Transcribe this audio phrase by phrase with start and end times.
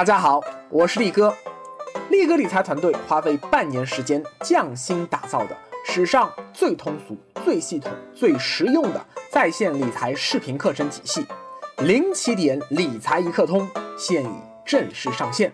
[0.00, 0.40] 大家好，
[0.70, 1.30] 我是力哥。
[2.08, 11.26] 力哥理财团队花费半年时间匠心打造的史上最通俗、最系统、最实用的在线理财视频课程体系——
[11.84, 13.68] 零起点理财一课通，
[13.98, 14.30] 现已
[14.64, 15.52] 正式上线。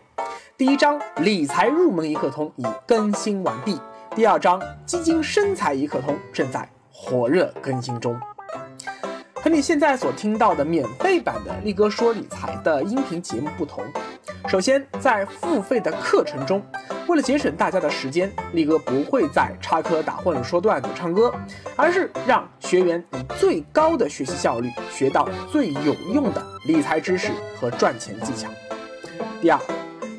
[0.57, 3.77] 第一章理财入门一课通已更新完毕，
[4.15, 8.17] 第二章基金生财一课通正在火热更新中。
[9.47, 13.85] 和你现在所听到的免费版的力哥说理财的音频节目不同。
[14.49, 16.61] 首先，在付费的课程中，
[17.07, 21.33] 为了节省大家的时间，力哥不会再插科打诨、说段子、唱歌，
[21.77, 28.49] 而是让学员以最高的学习效率学到最有用的理财知识和赚钱技巧。
[29.41, 29.61] 第二，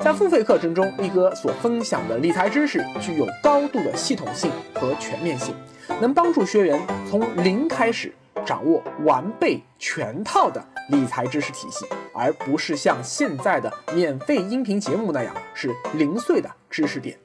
[0.00, 5.54] 在付费课程中，力哥所分享的理财知识具有高度的系统性和全面性，
[6.00, 8.10] 能帮助学员从零开始
[8.44, 11.86] 掌握完备全套的理财知识体系。
[12.14, 17.16] 而不是像现在的免费音频节目那样是零碎的知识点。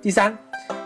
[0.00, 0.34] 第三，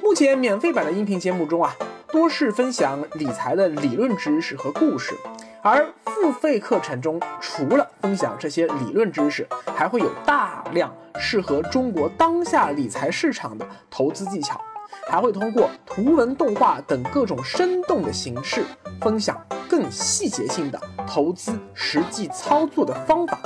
[0.03, 1.73] 目前免费版的音频节目中啊，
[2.09, 5.15] 多是分享理财的理论知识和故事，
[5.63, 14.61] 而付费课程中除了分享这些理论知识，还会有大量适合中国当下理财市场的投资技巧，
[15.09, 18.65] 还会通过图文、动画等各种生动的形式
[19.01, 19.41] 分享。
[19.69, 23.41] 更细节性的投资实际操作的方法。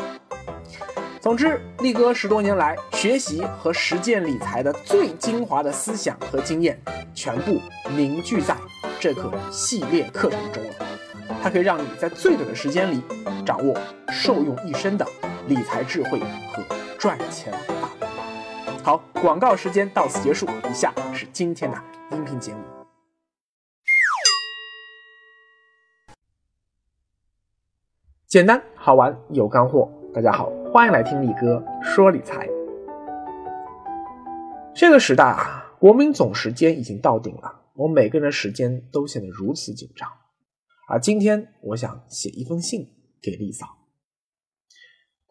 [1.20, 6.76] 总之，力哥十多年来学习和实践理财的最精华的思想和经验，
[7.14, 8.56] 全部凝聚在
[8.98, 10.74] 这个系列课程中了。
[11.40, 13.00] 它可以让你在最短的时间里
[13.44, 13.78] 掌握
[14.10, 15.06] 受用一生的
[15.46, 16.18] 理财智慧
[16.52, 16.60] 和
[16.98, 17.54] 赚钱。
[18.86, 21.76] 好，广告时间到此结束，以下是今天的
[22.12, 22.62] 音频节目。
[28.28, 32.48] 简单好玩有干货，大家好，欢迎来听力哥说理财。
[34.72, 40.08] 这个时代啊，国民总时间已经到顶了，我们每个人的时间都显得如此紧张。
[40.88, 42.86] 而今天，我想写一封信
[43.20, 43.66] 给丽嫂。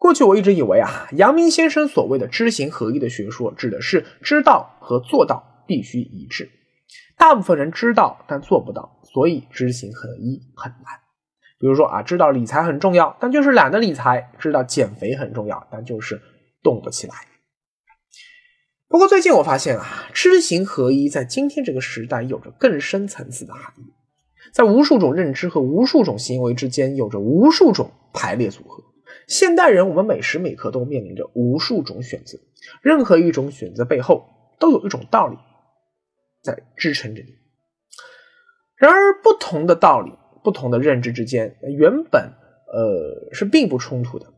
[0.06, 6.48] 过去我一直以为啊，阳明先生所谓的知行合一的学说，指的是知道和做到必须一致。
[7.18, 11.00] 大部分人知道，但做不到，所以知行合一很难。
[11.58, 16.22] 比如说啊，知道理财很重要，但就是懒得理财；知道减肥很重要，但就是
[16.62, 17.14] 动不起来。
[18.86, 23.92] 不过最近我发现啊，知行合一在今天这个时代有着更深层次的含义，
[24.54, 28.84] 在无数种认知和无数种行为之间有着无数种排列组合。
[29.26, 32.38] 现代人，我们每时每刻都面临着无数种选择，
[32.82, 34.28] 任何一种选择背后
[34.58, 35.36] 都有一种道理
[36.42, 37.34] 在支撑着你。
[38.76, 40.12] 然而，不同的道理。
[40.44, 42.22] 不同的认知之间原本
[42.72, 44.32] 呃是并不冲突的，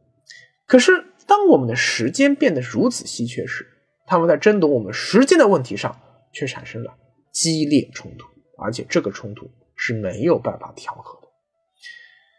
[0.66, 3.66] 可是当我们的时间变得如此稀缺时，
[4.06, 6.00] 他们在争夺我们时间的问题上
[6.32, 6.96] 却产生了
[7.30, 8.26] 激烈冲突，
[8.56, 11.27] 而且这个冲突是没有办法调和的。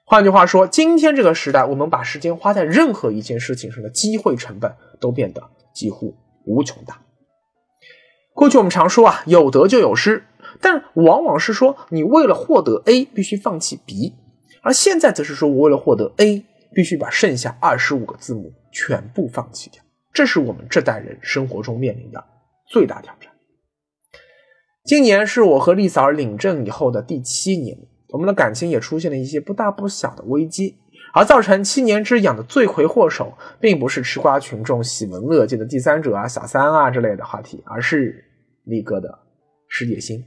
[0.09, 6.99] 换句话说，今天这个时代，我们把时间花在任何一件事情上的机会成本都变得几乎无穷大。
[8.33, 10.23] 过去我们常说啊，有得就有失。
[10.59, 14.15] 但往往是说，你为了获得 A 必须放弃 B，
[14.63, 16.43] 而现在则是说我为了获得 A
[16.73, 19.83] 必须把剩下二十五个字母全部放弃掉。
[20.11, 22.23] 这是我们这代人生活中面临的
[22.67, 23.31] 最大挑战。
[24.83, 27.77] 今年是我和丽嫂领证以后的第七年，
[28.11, 30.75] 我们的感情也出现了一些不大不小的危机，
[31.13, 38.25] 而造成七年之痒的罪魁祸首，并不是吃瓜群众喜闻乐见的第三者啊、小三啊之类的话题，而是
[38.65, 39.19] 力哥的
[39.67, 40.23] 事业心。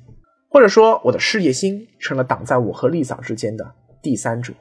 [0.49, 4.53] 或者说，我的事业心成了挡在我和丽嫂之间的第三者。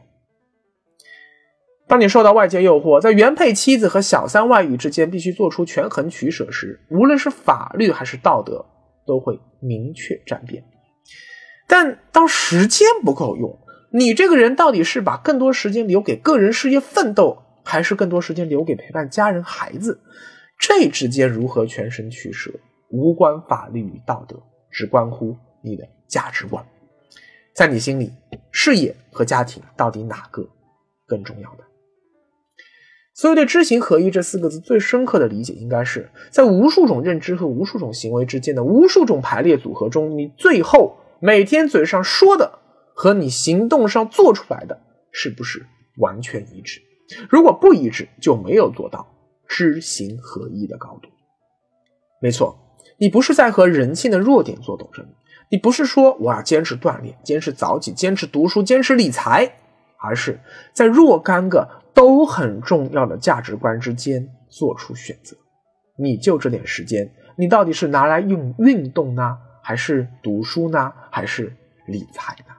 [1.86, 8.66] 当你受到外界诱惑，在原配妻子和小三外遇之间必须做出权衡取舍时，无论是法律还是道德，
[9.06, 10.64] 都会明确站边。
[11.72, 13.58] 但当时间不够用，
[13.94, 20.02] 你这个人到底是把更多时间留给个人事业奋斗，还是更多时间留给陪伴家人孩子？
[20.60, 22.52] 这之间如何全身取舍，
[22.90, 24.36] 无关法律与道德，
[24.70, 25.34] 只关乎。
[25.64, 26.66] 你的价值观，
[27.56, 28.12] 在你心里，
[28.52, 30.46] 事业和家庭到底哪个
[31.08, 31.64] 更重要的？
[33.14, 42.58] 所以，对“知行合一”这四个字最深刻的理解，应该是在无数种认知和无数种行为之间的无数种排列组合中，你最后每天嘴上说的
[42.96, 44.82] 和你行动上做出来的
[45.12, 46.82] 是不是完全一致？
[47.30, 49.08] 如果不一致，就没有做到
[49.48, 51.10] 知行合一的高度。
[52.20, 52.58] 没错，
[52.98, 55.06] 你不是在和人性的弱点做斗争。
[55.50, 59.58] 你不是说我要坚持锻炼、坚持早起、坚持读书、坚持理财，
[60.00, 60.40] 而是
[60.74, 65.38] 在若干个都很重要的价值观之间做出选择。
[65.98, 71.56] 你就这点时间，你到底是拿来用运动呢，还是读书呢，还是
[71.88, 72.56] 理财呢？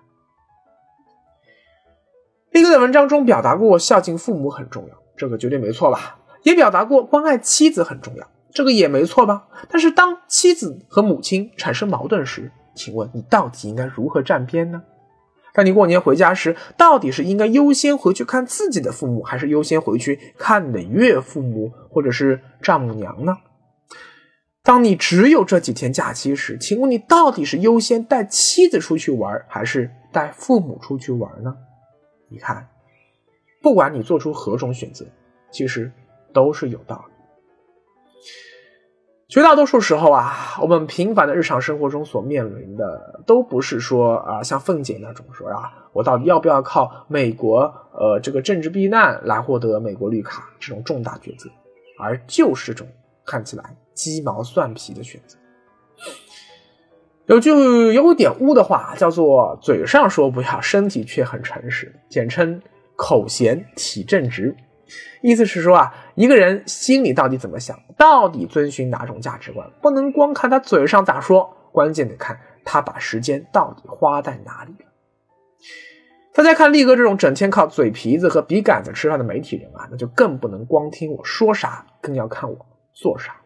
[2.51, 6.19] 力哥在文章中表达过孝敬父母很重要，这个绝对没错吧？
[6.43, 9.49] 也表达过关爱妻子很重要，这个也没错吧？
[9.71, 14.83] 但是当妻子和母亲产生矛盾时，请问你到底应该如何站边呢？
[15.55, 23.37] 当你过年回家时，到底是应该优先回去看自己的父母，还是优先回去看你的岳父母或者是丈母娘呢？
[24.65, 31.53] 当你只有这几天假期时，请问你到底是优先带妻子出去玩，还是带父母出去玩呢？
[32.29, 32.69] 你看，
[33.61, 35.05] 不管你做出何种选择，
[35.51, 35.91] 其实
[36.33, 37.13] 都是有道理。
[39.29, 47.63] 绝大多数时候啊，我们平凡的日常生活中所面临的，都不是说啊，像凤姐那种说啊，我到底要不要靠美国
[47.93, 51.51] 呃这个政治避难来获得美国绿卡这种重大抉择，
[51.99, 52.87] 而就是种
[53.25, 55.37] 看起来鸡毛蒜皮的选择。
[57.27, 57.51] 有句
[57.93, 62.61] 有点污的话，叫做嘴上说不要，身体却很诚实，简称
[62.97, 64.55] 口闲体正直。
[65.23, 74.91] 意思是说啊，一个人心里到底怎么想，到底遵循哪种价值观，不能光看他嘴上咋说，关键得看他把时间到底花在哪里了。
[76.35, 83.37] 大家看力哥这种整天靠嘴皮子和笔杆子吃饭的媒体人啊，那就更不能光听我说啥，更要看我做啥。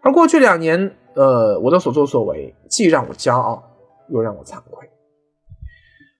[0.00, 3.62] 而过去两年，呃，我的所作所为，既让我骄傲，
[4.08, 4.88] 又让我惭愧。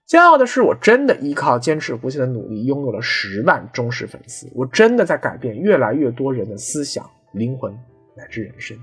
[0.07, 4.47] 骄傲的是，我真的依靠坚持不懈的努力，拥有了十万忠实粉丝。
[4.55, 7.73] 我真的在改变越来越多人的思想、灵魂
[8.15, 8.79] 乃至人生。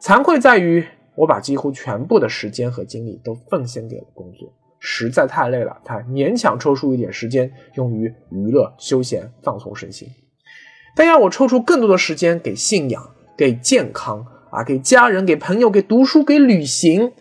[0.00, 0.84] 惭愧在于，
[1.16, 10.08] 我把几乎全部的时间和精力都奉献给了工作，实在太累了，才勉强抽出一点时间用于娱乐、休闲、放松身心。
[10.96, 17.12] 但要我抽出更多的时间给信仰、给健康啊、给家人、给朋友、给读书、给旅行。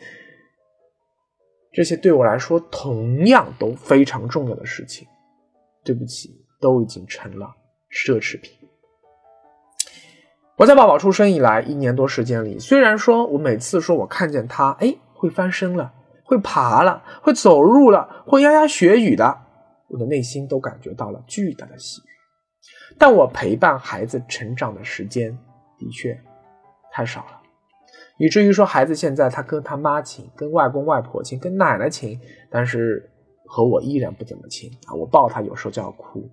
[1.71, 5.07] 这些对我来说同样都非常重要的事情，
[5.83, 6.30] 对不起，
[6.60, 7.54] 都已经成了
[7.92, 8.54] 奢侈品。
[10.57, 15.94] 我在宝宝出生以来一年多时间里，虽然说我每次说我看见他，哎，会翻身了，
[16.25, 19.38] 会爬了，会走路了，会牙牙学语的，
[19.88, 22.10] 我的内心都感觉到了巨大的喜悦。
[22.98, 25.38] 但我陪伴孩子成长的时间
[25.78, 26.20] 的确
[26.92, 27.42] 太少了。
[28.18, 32.20] 以至于说，孩子现在他跟他妈亲，跟外公外婆亲，跟奶奶亲，
[32.50, 33.10] 但是
[33.46, 34.94] 和我依然不怎么亲啊！
[34.94, 36.30] 我抱他有时候就要哭。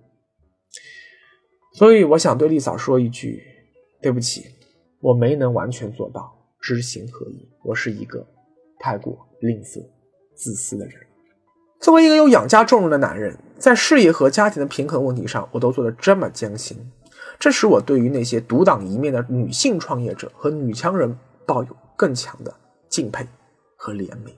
[1.73, 3.41] 所以我想对丽嫂说一句：
[4.01, 4.43] 对不起，
[4.99, 6.29] 我没能完全做到
[6.59, 7.49] 知行合一。
[7.63, 8.27] 我是一个
[8.79, 9.81] 太过吝啬、
[10.35, 11.06] 自私的人。
[11.79, 16.91] 作为一个有养家重任的男人，在事业和家庭的平衡问题上，我都做得这么艰辛，
[17.39, 21.17] 这使我对于那些独当一面的女性创业者和女强人。
[21.47, 22.53] 抱有更强的
[22.89, 23.25] 敬佩
[23.77, 24.33] 和怜悯，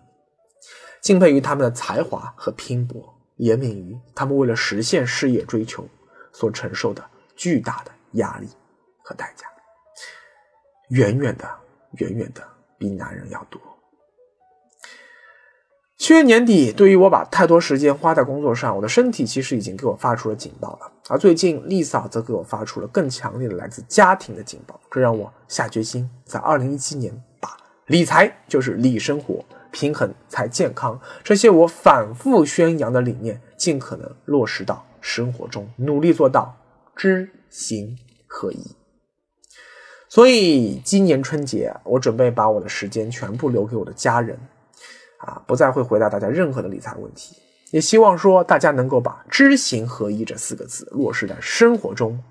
[1.02, 3.04] 敬佩于他们的才华和拼搏，
[3.40, 5.84] 怜悯于他们为了实现事业追求
[6.32, 7.04] 所承受的
[7.36, 8.48] 巨大的压力
[9.02, 9.48] 和代价，
[10.90, 11.50] 远远的，
[11.94, 12.44] 远远的
[12.78, 13.60] 比男人要多。
[16.10, 20.92] 去年年底，对于我把太多时间花在工作上，我的身体其实已经给我发出了警报了。
[21.08, 27.56] 而最近，丽嫂则给我发出了更强烈的来自家庭的警报，这让我下决心，在二零一七年把
[27.86, 36.58] 理财就是理生活、平衡才健康这些我反复宣扬的理念，尽可能落实到生活中，努力做到
[36.96, 37.96] 知行
[38.26, 38.76] 合一。
[40.08, 44.40] 所以，今年春节，我准备把我的时间全部留给我的家人。
[45.20, 47.36] 啊，不再会回答大家任何的理财问题，
[47.72, 52.22] 也希望说大家能够把知行合一这四个字落实在生活中，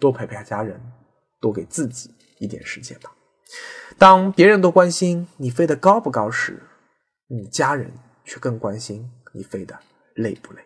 [0.00, 0.80] 多陪陪家人，
[1.40, 3.12] 多给自己一点时间吧。
[3.98, 6.62] 当别人都关心你飞得高不高时，
[7.28, 7.92] 你家人
[8.24, 9.78] 却更关心你飞得
[10.14, 10.60] 累不累，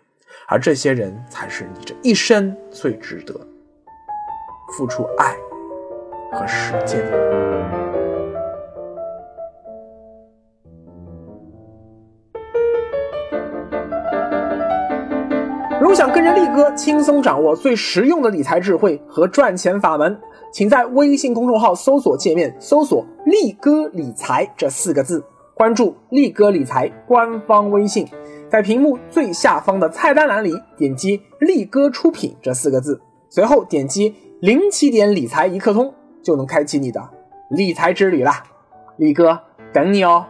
[0.46, 3.34] 而这些人才是你这一生最值得
[4.76, 5.36] 付出爱
[6.32, 7.75] 和时间的。
[15.96, 20.14] 想跟着力哥轻松掌握最实用的理财智慧和赚钱法门，
[20.52, 25.24] 请在微信公众号搜索界面搜索“力哥理财”这四个字，
[25.54, 28.06] 关注力哥理财官方微信，
[28.50, 33.00] 在屏幕最下方的菜单栏里点击“力哥出品”这四个字，
[33.30, 37.02] 随后点击“零起点理财一刻通”，就能开启你的
[37.48, 38.42] 理财之旅啦！
[38.98, 39.40] 力哥
[39.72, 40.26] 等你哦。